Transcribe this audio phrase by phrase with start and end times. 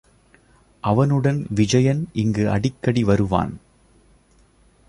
[0.83, 3.53] அவனுடன் விஜயன் இங்கு அடிக்கடி வருவான்.